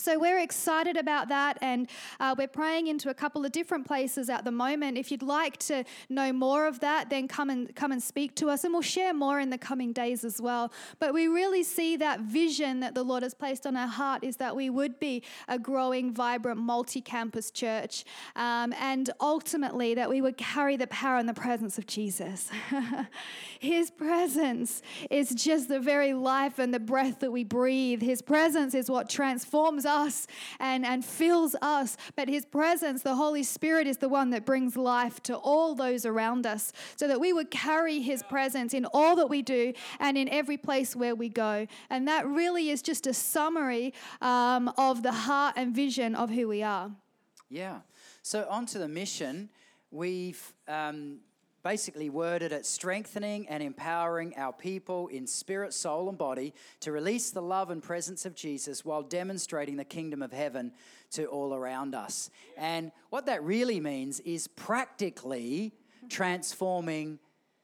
[0.00, 1.88] So we're excited about that, and
[2.20, 4.96] uh, we're praying into a couple of different places at the moment.
[4.96, 8.48] If you'd like to know more of that, then come and come and speak to
[8.48, 10.72] us, and we'll share more in the coming days as well.
[11.00, 14.36] But we really see that vision that the Lord has placed on our heart is
[14.36, 18.04] that we would be a growing, vibrant, multi-campus church,
[18.36, 22.50] um, and ultimately that we would carry the power and the presence of Jesus.
[23.58, 28.00] His presence is just the very life and the breath that we breathe.
[28.00, 30.26] His presence is what transforms us
[30.60, 31.96] and, and fills us.
[32.16, 36.06] But His presence, the Holy Spirit, is the one that brings life to all those
[36.06, 40.16] around us so that we would carry His presence in all that we do and
[40.16, 41.66] in every place where we go.
[41.90, 46.48] And that really is just a summary um, of the heart and vision of who
[46.48, 46.90] we are.
[47.48, 47.80] Yeah.
[48.22, 49.48] So, on to the mission.
[49.90, 51.20] We've um,
[51.62, 57.30] basically worded it strengthening and empowering our people in spirit, soul, and body to release
[57.30, 60.72] the love and presence of Jesus while demonstrating the kingdom of heaven
[61.10, 62.30] to all around us.
[62.56, 65.72] And what that really means is practically
[66.08, 67.18] transforming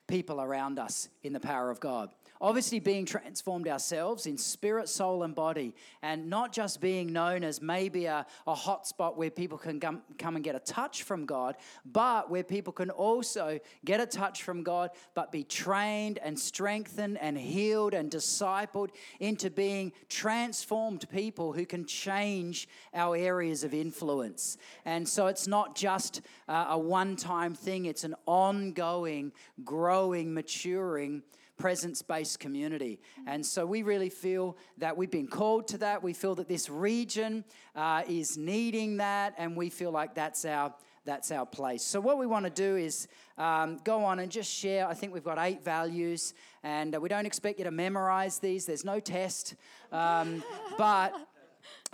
[0.06, 2.10] people around us in the power of God.
[2.40, 7.62] Obviously being transformed ourselves in spirit, soul, and body, and not just being known as
[7.62, 11.26] maybe a, a hot spot where people can come, come and get a touch from
[11.26, 16.38] God, but where people can also get a touch from God, but be trained and
[16.38, 23.72] strengthened and healed and discipled into being transformed people who can change our areas of
[23.72, 24.58] influence.
[24.84, 29.32] And so it's not just uh, a one time thing, it's an ongoing,
[29.64, 31.22] growing, maturing
[31.56, 33.00] presence based community.
[33.26, 36.02] And so we really feel that we've been called to that.
[36.02, 40.74] We feel that this region uh, is needing that, and we feel like that's our.
[41.06, 41.82] That's our place.
[41.82, 44.88] So, what we want to do is um, go on and just share.
[44.88, 48.64] I think we've got eight values, and uh, we don't expect you to memorize these.
[48.64, 49.54] There's no test.
[49.92, 50.42] Um,
[50.78, 51.12] but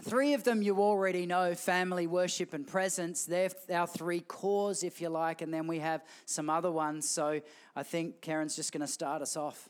[0.03, 3.25] Three of them you already know family, worship, and presence.
[3.25, 7.09] They're our three cores, if you like, and then we have some other ones.
[7.09, 7.41] So
[7.77, 9.69] I think Karen's just going to start us off.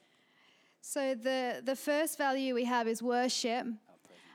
[0.83, 3.67] So the, the first value we have is worship.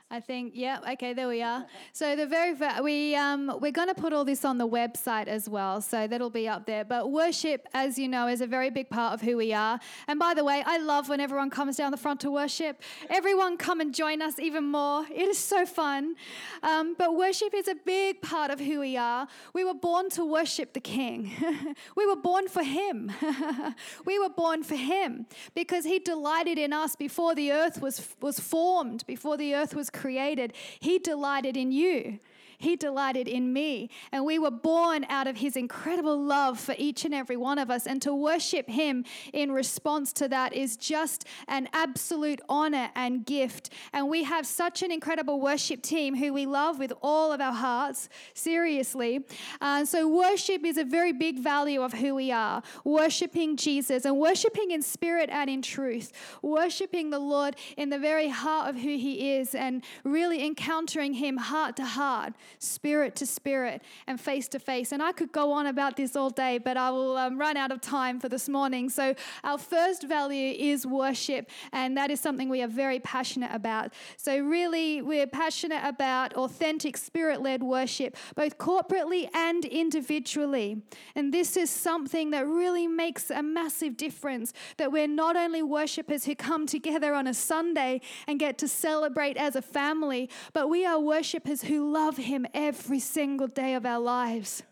[0.08, 1.66] I think, yeah, okay, there we are.
[1.92, 5.48] So the very we um, we're going to put all this on the website as
[5.48, 6.84] well, so that'll be up there.
[6.84, 9.80] But worship, as you know, is a very big part of who we are.
[10.06, 12.82] And by the way, I love when everyone comes down the front to worship.
[13.08, 15.06] Everyone come and join us even more.
[15.10, 16.16] It is so fun.
[16.62, 19.26] Um, but worship is a big part of who we are.
[19.54, 21.32] We were born to worship the King.
[21.96, 23.10] we were born for Him.
[24.04, 28.38] we were born for Him because He delighted in us before the earth was was
[28.38, 32.20] formed, before the earth was created, He delighted in you.
[32.58, 33.90] He delighted in me.
[34.12, 37.70] And we were born out of His incredible love for each and every one of
[37.70, 37.86] us.
[37.86, 43.70] And to worship Him in response to that is just an absolute honor and gift.
[43.92, 47.52] And we have such an incredible worship team who we love with all of our
[47.52, 49.24] hearts, seriously.
[49.60, 54.18] Uh, so, worship is a very big value of who we are worshiping Jesus and
[54.18, 58.96] worshiping in spirit and in truth, worshiping the Lord in the very heart of who
[58.96, 64.58] He is, and really encountering Him heart to heart spirit to spirit, and face to
[64.58, 64.92] face.
[64.92, 67.72] And I could go on about this all day, but I will um, run out
[67.72, 68.88] of time for this morning.
[68.90, 73.92] So, our first value is worship, and that is something we are very passionate about.
[74.16, 80.82] So, really, we're passionate about authentic spirit led worship, both corporately and individually.
[81.14, 86.24] And this is something that really makes a massive difference that we're not only worshippers
[86.24, 90.84] who come together on a Sunday and get to celebrate as a family, but we
[90.84, 94.62] are worshippers who love Him him every single day of our lives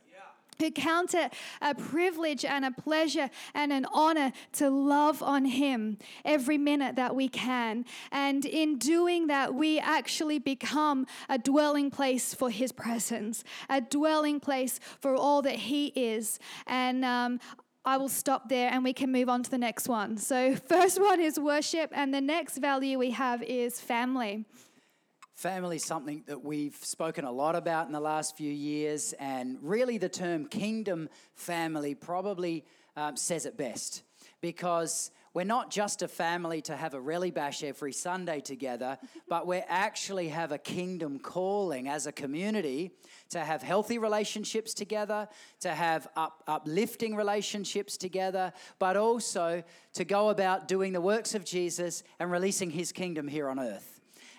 [0.58, 5.98] who count it a privilege and a pleasure and an honor to love on Him
[6.24, 7.84] every minute that we can.
[8.12, 14.40] And in doing that, we actually become a dwelling place for His presence, a dwelling
[14.40, 16.38] place for all that He is.
[16.66, 17.40] And um,
[17.84, 20.16] I will stop there and we can move on to the next one.
[20.16, 24.44] So, first one is worship, and the next value we have is family.
[25.34, 29.58] Family is something that we've spoken a lot about in the last few years, and
[29.62, 32.64] really the term kingdom family probably
[32.96, 34.04] um, says it best
[34.40, 38.96] because we're not just a family to have a rally bash every Sunday together,
[39.28, 42.92] but we actually have a kingdom calling as a community
[43.30, 45.26] to have healthy relationships together,
[45.58, 51.44] to have up, uplifting relationships together, but also to go about doing the works of
[51.44, 53.93] Jesus and releasing his kingdom here on earth.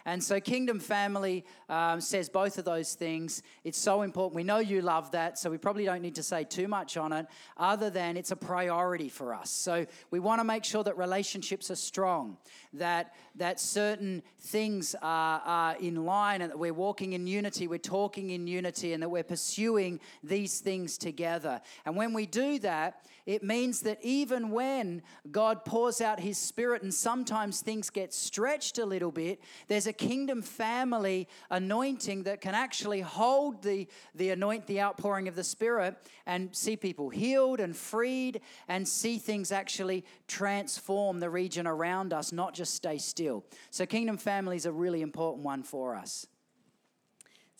[0.05, 3.41] And so, Kingdom Family um, says both of those things.
[3.63, 4.35] It's so important.
[4.35, 7.11] We know you love that, so we probably don't need to say too much on
[7.11, 7.25] it,
[7.57, 9.49] other than it's a priority for us.
[9.49, 12.37] So, we want to make sure that relationships are strong,
[12.73, 17.79] that, that certain things are, are in line, and that we're walking in unity, we're
[17.79, 21.61] talking in unity, and that we're pursuing these things together.
[21.83, 26.83] And when we do that, it means that even when God pours out His Spirit
[26.83, 32.53] and sometimes things get stretched a little bit, there's a kingdom family anointing that can
[32.53, 37.75] actually hold the, the anoint, the outpouring of the Spirit and see people healed and
[37.75, 43.43] freed and see things actually transform the region around us, not just stay still.
[43.71, 46.27] So, kingdom family is a really important one for us.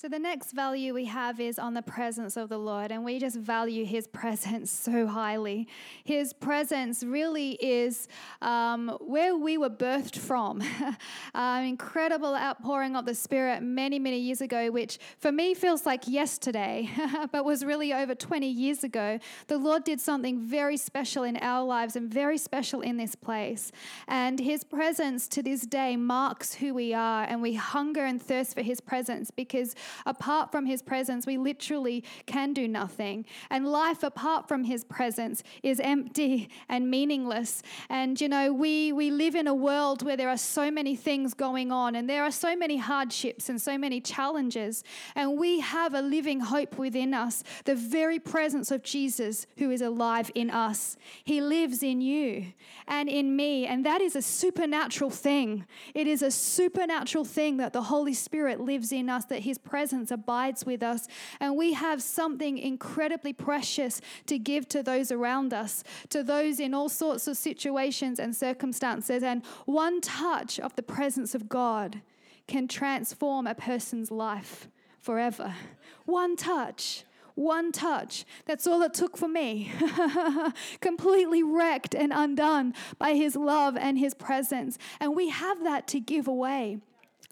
[0.06, 3.18] So, the next value we have is on the presence of the Lord, and we
[3.18, 5.68] just value His presence so highly.
[6.04, 8.08] His presence really is
[8.40, 10.62] um, where we were birthed from.
[11.34, 16.08] An incredible outpouring of the Spirit many, many years ago, which for me feels like
[16.08, 16.88] yesterday,
[17.32, 19.18] but was really over 20 years ago.
[19.48, 23.72] The Lord did something very special in our lives and very special in this place.
[24.08, 28.54] And His presence to this day marks who we are, and we hunger and thirst
[28.54, 29.74] for His presence because
[30.06, 33.26] apart from His presence, we literally can do nothing.
[33.50, 37.62] And life apart from His presence is empty and meaningless.
[37.90, 41.34] And, you know, we, we live in a world where there are so many things
[41.34, 44.84] going on and there are so many hardships and so many challenges.
[45.16, 49.82] And we have a living hope within us, the very presence of Jesus who is
[49.82, 50.98] alive in us.
[51.24, 52.48] He lives in you
[52.88, 53.66] and in me.
[53.66, 55.66] And that is a supernatural thing.
[55.94, 59.85] It is a supernatural thing that the Holy Spirit lives in us, that His presence
[59.94, 61.08] abides with us.
[61.40, 66.74] And we have something incredibly precious to give to those around us, to those in
[66.74, 69.24] all sorts of situations and circumstances.
[69.24, 72.02] And one touch of the presence of God
[72.48, 74.68] can transform a person's life
[75.02, 75.54] forever.
[76.06, 77.06] One touch
[77.36, 78.26] one touch.
[78.46, 79.72] That's all it took for me.
[80.80, 84.78] Completely wrecked and undone by His love and His presence.
[85.00, 86.80] And we have that to give away.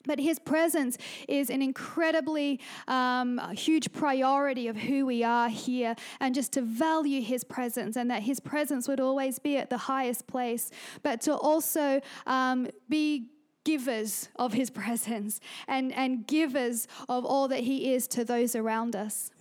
[0.05, 0.97] But his presence
[1.27, 7.21] is an incredibly um, huge priority of who we are here, and just to value
[7.21, 10.71] his presence, and that his presence would always be at the highest place,
[11.03, 13.29] but to also um, be
[13.63, 18.95] givers of his presence and, and givers of all that he is to those around
[18.95, 19.31] us.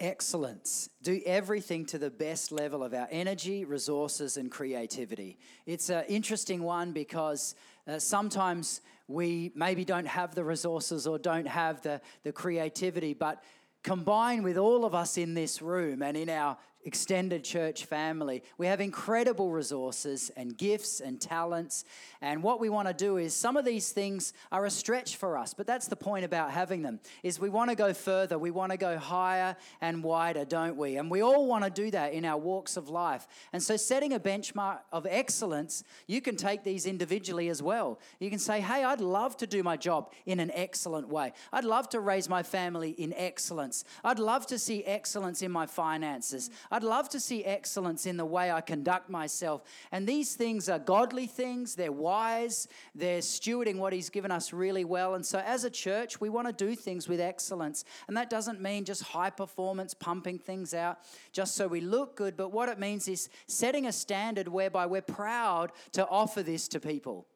[0.00, 0.90] Excellence.
[1.02, 5.38] Do everything to the best level of our energy, resources, and creativity.
[5.66, 7.54] It's an interesting one because
[7.86, 13.42] uh, sometimes we maybe don't have the resources or don't have the, the creativity, but
[13.82, 18.42] combined with all of us in this room and in our extended church family.
[18.58, 21.84] We have incredible resources and gifts and talents.
[22.20, 25.38] And what we want to do is some of these things are a stretch for
[25.38, 27.00] us, but that's the point about having them.
[27.22, 30.96] Is we want to go further, we want to go higher and wider, don't we?
[30.96, 33.26] And we all want to do that in our walks of life.
[33.52, 37.98] And so setting a benchmark of excellence, you can take these individually as well.
[38.20, 41.32] You can say, "Hey, I'd love to do my job in an excellent way.
[41.52, 43.84] I'd love to raise my family in excellence.
[44.02, 46.50] I'd love to see excellence in my finances.
[46.74, 49.62] I'd love to see excellence in the way I conduct myself.
[49.92, 52.66] And these things are godly things, they're wise,
[52.96, 55.14] they're stewarding what He's given us really well.
[55.14, 57.84] And so, as a church, we want to do things with excellence.
[58.08, 60.98] And that doesn't mean just high performance, pumping things out
[61.30, 65.00] just so we look good, but what it means is setting a standard whereby we're
[65.00, 67.28] proud to offer this to people.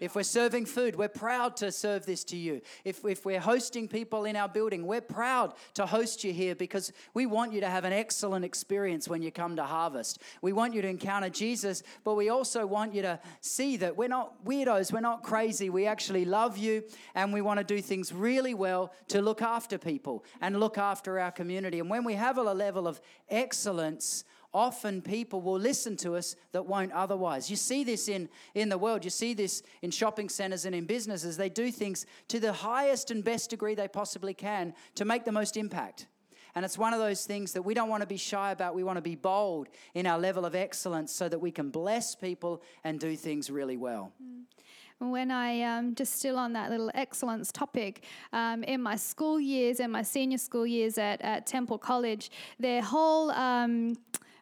[0.00, 2.60] If we're serving food, we're proud to serve this to you.
[2.84, 6.92] If, if we're hosting people in our building, we're proud to host you here because
[7.14, 10.20] we want you to have an excellent experience when you come to harvest.
[10.42, 14.08] We want you to encounter Jesus, but we also want you to see that we're
[14.08, 15.70] not weirdos, we're not crazy.
[15.70, 16.82] We actually love you
[17.14, 21.20] and we want to do things really well to look after people and look after
[21.20, 21.78] our community.
[21.78, 24.24] And when we have a level of excellence,
[24.54, 27.50] often people will listen to us that won't otherwise.
[27.50, 30.86] You see this in, in the world, you see this in shopping centers and in
[30.86, 31.36] businesses.
[31.36, 35.32] They do things to the highest and best degree they possibly can to make the
[35.32, 36.06] most impact.
[36.54, 38.76] And it's one of those things that we don't want to be shy about.
[38.76, 42.14] We want to be bold in our level of excellence so that we can bless
[42.14, 44.12] people and do things really well.
[44.22, 45.10] Mm.
[45.10, 49.80] when I um, just still on that little excellence topic, um, in my school years,
[49.80, 52.30] in my senior school years at, at Temple College,
[52.60, 53.96] their whole um,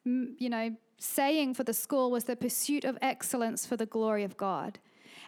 [0.04, 4.36] you know, saying for the school was the pursuit of excellence for the glory of
[4.36, 4.78] God.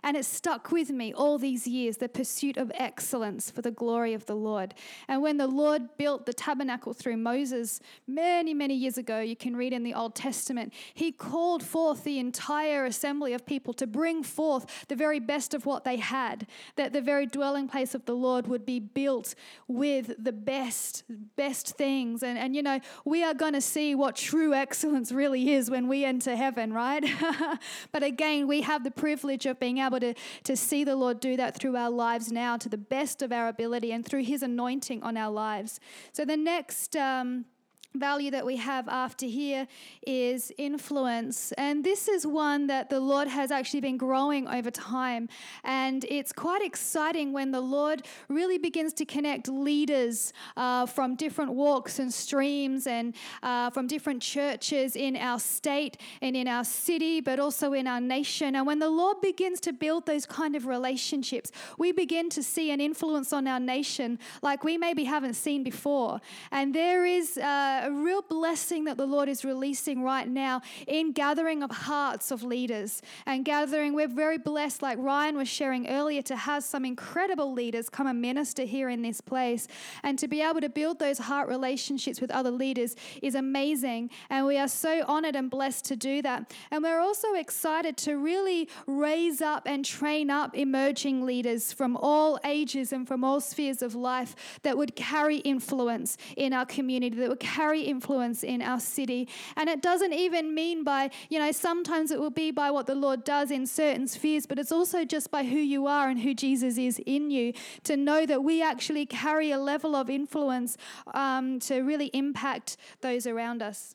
[0.04, 4.12] And it stuck with me all these years the pursuit of excellence for the glory
[4.12, 4.74] of the Lord.
[5.08, 9.56] And when the Lord built the tabernacle through Moses many, many years ago, you can
[9.56, 14.22] read in the Old Testament, he called forth the entire assembly of people to bring
[14.22, 16.46] forth the very best of what they had,
[16.76, 19.34] that the very dwelling place of the Lord would be built
[19.68, 22.22] with the best, best things.
[22.22, 25.88] And, and you know, we are going to see what true excellence really is when
[25.88, 27.02] we enter heaven, right?
[27.92, 31.20] but again, we have the privilege of being able able to, to see the Lord
[31.20, 34.42] do that through our lives now to the best of our ability and through His
[34.42, 35.80] anointing on our lives.
[36.12, 36.96] So the next.
[36.96, 37.46] Um,
[37.94, 39.66] value that we have after here
[40.06, 41.52] is influence.
[41.52, 45.28] And this is one that the Lord has actually been growing over time.
[45.62, 51.52] And it's quite exciting when the Lord really begins to connect leaders uh, from different
[51.52, 57.20] walks and streams and uh, from different churches in our state and in our city,
[57.20, 58.56] but also in our nation.
[58.56, 62.70] And when the Lord begins to build those kind of relationships, we begin to see
[62.70, 66.20] an influence on our nation like we maybe haven't seen before.
[66.50, 71.12] And there is uh, a real blessing that the Lord is releasing right now in
[71.12, 73.94] gathering of hearts of leaders and gathering.
[73.94, 78.22] We're very blessed, like Ryan was sharing earlier, to have some incredible leaders come and
[78.22, 79.68] minister here in this place.
[80.02, 84.10] And to be able to build those heart relationships with other leaders is amazing.
[84.30, 86.54] And we are so honored and blessed to do that.
[86.70, 92.38] And we're also excited to really raise up and train up emerging leaders from all
[92.44, 97.28] ages and from all spheres of life that would carry influence in our community, that
[97.28, 99.28] would carry influence in our city.
[99.56, 102.94] And it doesn't even mean by, you know, sometimes it will be by what the
[102.94, 106.34] Lord does in certain spheres, but it's also just by who you are and who
[106.34, 107.52] Jesus is in you
[107.84, 110.76] to know that we actually carry a level of influence
[111.14, 113.94] um, to really impact those around us.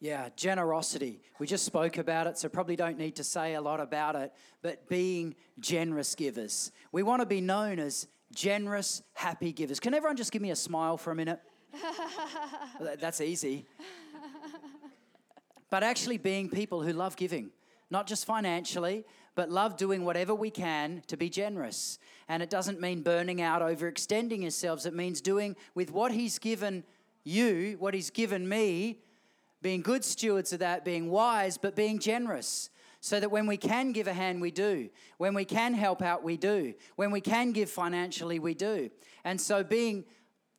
[0.00, 1.20] Yeah, generosity.
[1.38, 4.32] We just spoke about it, so probably don't need to say a lot about it,
[4.62, 6.72] but being generous givers.
[6.90, 9.78] We want to be known as generous, happy givers.
[9.78, 11.40] Can everyone just give me a smile for a minute?
[13.00, 13.66] That's easy.
[15.70, 17.50] But actually, being people who love giving,
[17.90, 19.04] not just financially,
[19.34, 21.98] but love doing whatever we can to be generous.
[22.28, 24.84] And it doesn't mean burning out, overextending yourselves.
[24.86, 26.84] It means doing with what He's given
[27.24, 28.98] you, what He's given me
[29.62, 32.70] being good stewards of that, being wise, but being generous.
[33.02, 34.90] So that when we can give a hand, we do.
[35.16, 36.74] When we can help out, we do.
[36.96, 38.90] When we can give financially, we do.
[39.24, 40.04] And so being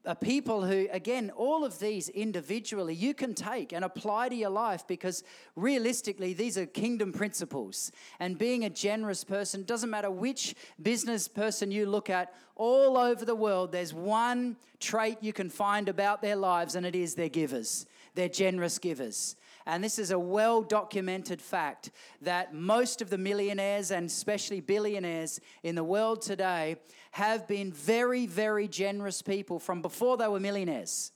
[0.05, 4.49] a people who, again, all of these individually you can take and apply to your
[4.49, 5.23] life because
[5.55, 7.91] realistically, these are kingdom principles.
[8.19, 13.25] And being a generous person, doesn't matter which business person you look at, all over
[13.25, 17.29] the world, there's one trait you can find about their lives, and it is they're
[17.29, 17.85] givers.
[18.13, 19.35] They're generous givers.
[19.65, 21.91] And this is a well documented fact
[22.21, 26.77] that most of the millionaires and especially billionaires in the world today
[27.11, 31.11] have been very, very generous people from before they were millionaires.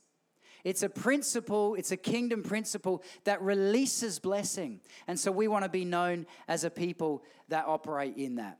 [0.64, 4.80] It's a principle, it's a kingdom principle that releases blessing.
[5.06, 8.58] And so we want to be known as a people that operate in that.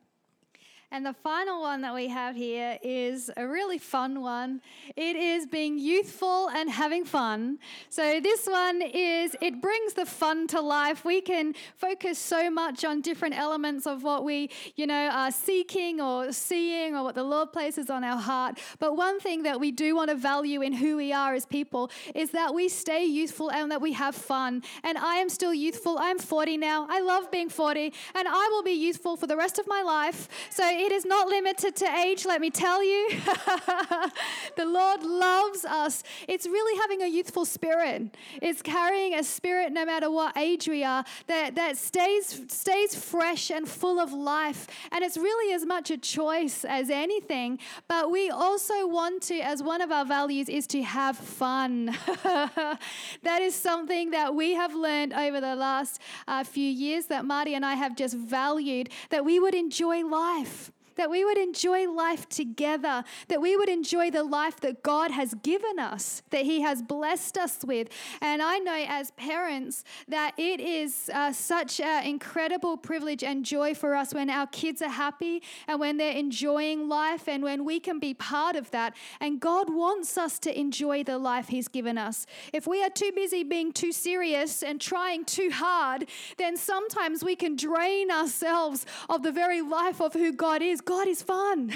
[0.93, 4.61] And the final one that we have here is a really fun one.
[4.95, 7.59] It is being youthful and having fun.
[7.89, 11.05] So, this one is it brings the fun to life.
[11.05, 16.01] We can focus so much on different elements of what we, you know, are seeking
[16.01, 18.61] or seeing or what the Lord places on our heart.
[18.79, 21.91] But one thing that we do want to value in who we are as people
[22.15, 24.63] is that we stay youthful and that we have fun.
[24.85, 25.99] And I am still youthful.
[25.99, 26.87] I'm 40 now.
[26.89, 30.29] I love being 40, and I will be youthful for the rest of my life.
[30.51, 33.09] So, it is not limited to age, let me tell you.
[34.57, 36.05] the Lord loves us.
[36.29, 38.17] It's really having a youthful spirit.
[38.41, 43.51] It's carrying a spirit no matter what age we are that, that stays, stays fresh
[43.51, 44.69] and full of life.
[44.93, 47.59] And it's really as much a choice as anything.
[47.89, 51.87] But we also want to, as one of our values, is to have fun.
[52.23, 57.55] that is something that we have learned over the last uh, few years that Marty
[57.55, 62.29] and I have just valued that we would enjoy life that we would enjoy life
[62.29, 66.83] together, that we would enjoy the life that God has given us, that He has
[66.83, 67.89] blessed us with.
[68.21, 73.75] And I know as parents that it is uh, such an incredible privilege and joy
[73.75, 77.81] for us when our kids are happy and when they're enjoying life and when we
[77.81, 78.97] can be part of that.
[79.21, 82.27] And God wants us to enjoy the life He's given us.
[82.53, 86.07] If we are too busy being too serious and trying too hard,
[86.39, 90.81] then sometimes we can drain ourselves of the very life of who God is.
[90.87, 91.69] God is fun.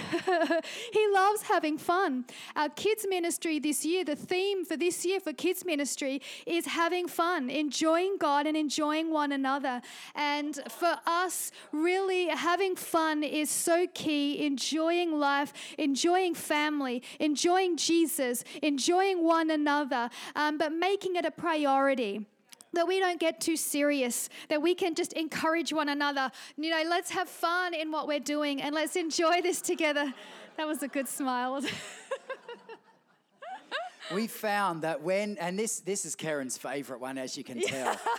[0.93, 2.25] he loves having fun.
[2.55, 7.09] Our kids' ministry this year, the theme for this year for kids' ministry is having
[7.09, 9.83] fun, enjoying God and enjoying one another.
[10.15, 18.45] And for us, really having fun is so key, enjoying life, enjoying family, enjoying Jesus,
[18.63, 22.27] enjoying one another, um, but making it a priority
[22.73, 26.31] that we don't get too serious, that we can just encourage one another.
[26.57, 30.13] You know, let's have fun in what we're doing and let's enjoy this together.
[30.57, 31.61] That was a good smile.
[34.15, 37.99] we found that when, and this, this is Karen's favorite one, as you can tell.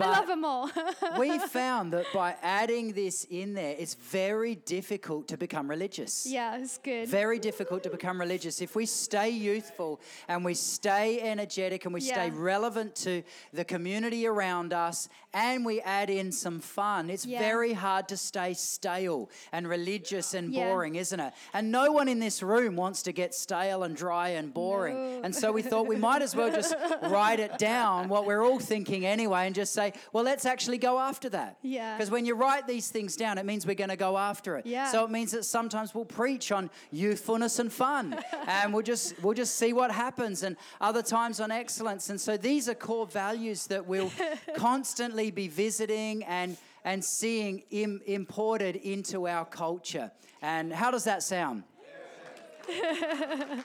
[0.00, 0.70] I love them all.
[1.18, 6.26] we found that by adding this in there, it's very difficult to become religious.
[6.26, 7.08] Yeah, it's good.
[7.08, 8.60] Very difficult to become religious.
[8.60, 12.14] If we stay youthful and we stay energetic and we yeah.
[12.14, 13.22] stay relevant to
[13.52, 17.38] the community around us and we add in some fun, it's yeah.
[17.38, 20.68] very hard to stay stale and religious and yeah.
[20.68, 21.32] boring, isn't it?
[21.52, 24.94] And no one in this room wants to get stale and dry and boring.
[24.94, 25.20] No.
[25.24, 28.58] And so we thought we might as well just write it down, what we're all
[28.58, 31.58] thinking anyway, and just say, say, well, let's actually go after that.
[31.62, 31.96] Yeah.
[31.96, 34.66] Because when you write these things down, it means we're going to go after it.
[34.66, 34.90] Yeah.
[34.90, 39.34] So it means that sometimes we'll preach on youthfulness and fun, and we'll just we'll
[39.34, 42.10] just see what happens, and other times on excellence.
[42.10, 44.12] And so these are core values that we'll
[44.56, 50.10] constantly be visiting and and seeing Im- imported into our culture.
[50.42, 51.64] And how does that sound?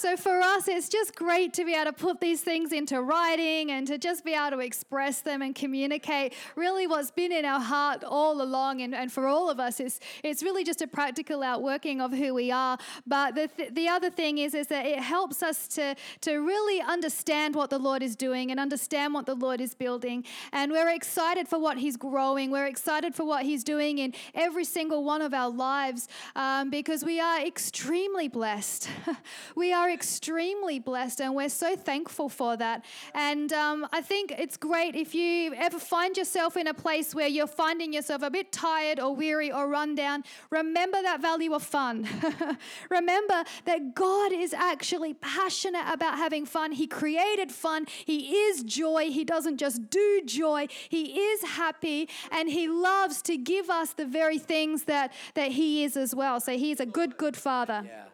[0.00, 3.70] So for us, it's just great to be able to put these things into writing
[3.70, 7.60] and to just be able to express them and communicate really what's been in our
[7.60, 8.80] heart all along.
[8.80, 12.32] And, and for all of us, it's, it's really just a practical outworking of who
[12.32, 12.78] we are.
[13.06, 16.80] But the, th- the other thing is, is that it helps us to, to really
[16.80, 20.24] understand what the Lord is doing and understand what the Lord is building.
[20.54, 22.50] And we're excited for what He's growing.
[22.50, 27.04] We're excited for what He's doing in every single one of our lives um, because
[27.04, 28.88] we are extremely blessed.
[29.54, 32.84] we are extremely blessed, and we're so thankful for that.
[33.14, 37.28] And um, I think it's great if you ever find yourself in a place where
[37.28, 40.24] you're finding yourself a bit tired or weary or run down.
[40.50, 42.08] Remember that value of fun.
[42.90, 46.72] remember that God is actually passionate about having fun.
[46.72, 49.10] He created fun, He is joy.
[49.10, 54.06] He doesn't just do joy, He is happy, and He loves to give us the
[54.06, 56.40] very things that, that He is as well.
[56.40, 57.82] So He's a good, good Father.
[57.86, 58.09] Yeah.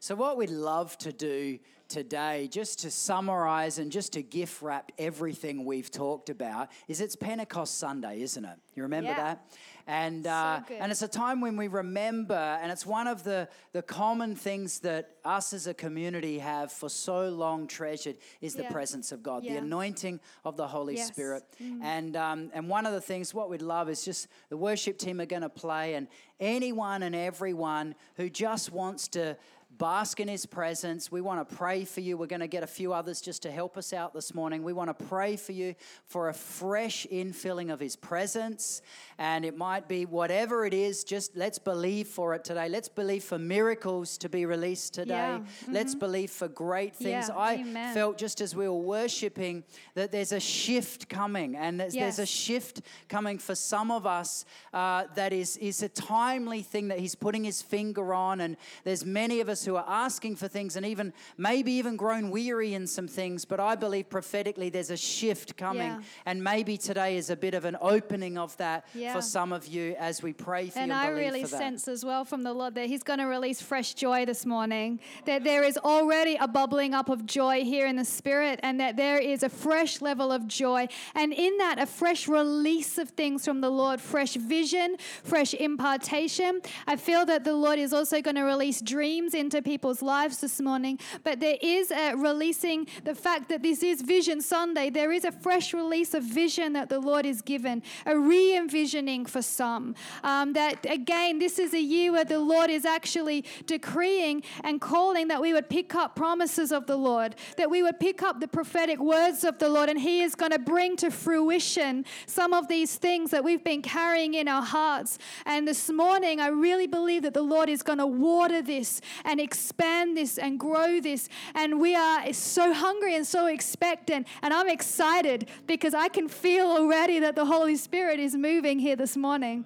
[0.00, 4.92] So, what we'd love to do today, just to summarize and just to gift wrap
[4.98, 8.58] everything we've talked about, is it's Pentecost Sunday, isn't it?
[8.76, 9.16] You remember Yeah.
[9.24, 9.52] that?
[9.86, 10.76] And, uh, good.
[10.82, 14.80] and it's a time when we remember, and it's one of the, the common things
[14.80, 18.70] that us as a community have for so long treasured is the Yeah.
[18.70, 21.08] presence of God, the anointing of the Holy Yes.
[21.08, 21.42] Spirit.
[21.80, 25.20] And, um, and one of the things, what we'd love is just the worship team
[25.22, 26.06] are going to play, and
[26.38, 29.38] anyone and everyone who just wants to
[29.76, 31.12] bask in his presence.
[31.12, 32.16] We want to pray for you.
[32.16, 34.62] We're going to get a few others just to help us out this morning.
[34.62, 35.74] We want to pray for you
[36.06, 38.82] for a fresh infilling of his presence.
[39.18, 42.68] And it might be whatever it is, just let's believe for it today.
[42.68, 45.14] Let's believe for miracles to be released today.
[45.14, 45.40] Yeah.
[45.68, 47.28] Let's believe for great things.
[47.28, 47.36] Yeah.
[47.36, 47.94] I Amen.
[47.94, 49.64] felt just as we were worshiping
[49.94, 54.44] that there's a shift coming, and there's, there's a shift coming for some of us
[54.72, 58.40] uh, that is, is a timely thing that he's putting his finger on.
[58.40, 62.30] And there's many of us who are asking for things and even maybe even grown
[62.30, 63.44] weary in some things.
[63.44, 65.86] But I believe prophetically there's a shift coming.
[65.86, 66.00] Yeah.
[66.26, 69.12] And maybe today is a bit of an opening of that Yeah.
[69.14, 72.04] for some of you as we pray for And you and I really sense as
[72.04, 75.00] well from the Lord that He's going to release fresh joy this morning.
[75.24, 78.96] That there is already a bubbling up of joy here in the Spirit, and that
[78.96, 80.88] there is a fresh level of joy.
[81.14, 86.60] And in that, a fresh release of things from the Lord, fresh vision, fresh impartation.
[86.86, 90.60] I feel that the Lord is also going to release dreams into people's lives this
[90.60, 90.98] morning.
[91.24, 94.90] But there is a releasing the fact that this is Vision Sunday.
[94.90, 99.24] There is a fresh release of vision that the Lord is given, a re envisioning
[99.24, 99.94] for some.
[100.22, 105.28] Um, that again, this is a year where the Lord is actually decreeing and calling
[105.28, 108.48] that we would pick up promises of the Lord, that we would pick up the
[108.48, 112.68] prophetic words of the Lord, and He is going to bring to fruition some of
[112.68, 115.18] these things that we've been carrying in our hearts.
[115.46, 119.37] And this morning, I really believe that the Lord is going to water this and
[119.40, 121.28] expand this and grow this.
[121.54, 124.26] And we are so hungry and so expectant.
[124.42, 128.96] And I'm excited because I can feel already that the Holy Spirit is moving here
[128.96, 129.64] this morning.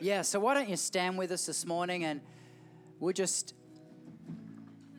[0.00, 2.20] Yeah, so why don't you stand with us this morning and
[2.98, 3.54] we'll just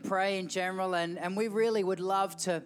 [0.03, 0.95] pray in general.
[0.95, 2.63] And, and we really would love to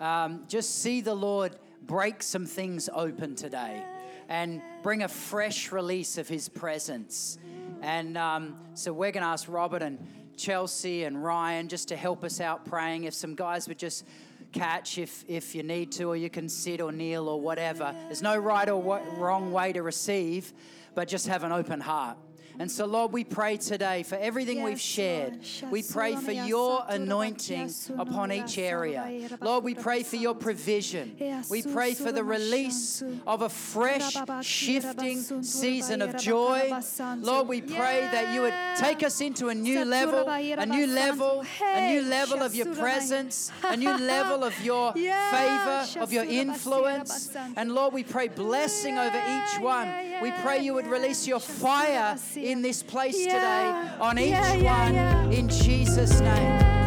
[0.00, 3.82] um, just see the Lord break some things open today
[4.28, 7.38] and bring a fresh release of His presence.
[7.80, 9.98] And um, so we're going to ask Robert and
[10.38, 13.04] Chelsea and Ryan just to help us out praying.
[13.04, 14.04] If some guys would just
[14.52, 17.94] catch if, if you need to, or you can sit or kneel or whatever.
[18.06, 20.52] There's no right or wrong way to receive,
[20.94, 22.16] but just have an open heart.
[22.58, 25.38] And so, Lord, we pray today for everything we've shared.
[25.70, 29.28] We pray for your anointing upon each area.
[29.40, 31.16] Lord, we pray for your provision.
[31.48, 36.72] We pray for the release of a fresh, shifting season of joy.
[37.18, 41.44] Lord, we pray that you would take us into a new level, a new level,
[41.62, 47.30] a new level of your presence, a new level of your favor, of your influence.
[47.56, 49.88] And Lord, we pray blessing over each one.
[50.22, 52.16] We pray you would release your fire
[52.48, 53.96] in this place today Yeah.
[54.00, 56.77] on each Yeah, one in Jesus' name.